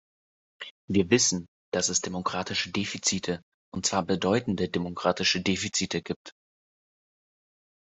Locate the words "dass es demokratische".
1.71-2.71